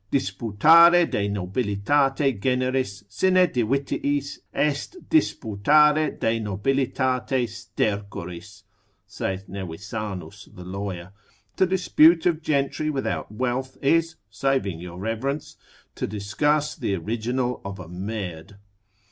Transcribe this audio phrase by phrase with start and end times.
[0.09, 8.63] Disputare de nobilitate generis, sine divitiis, est disputare de nobilitate stercoris,
[9.05, 11.11] saith Nevisanus the lawyer,
[11.55, 15.55] to dispute of gentry without wealth, is (saving your reverence)
[15.93, 18.57] to discuss the original of a merd.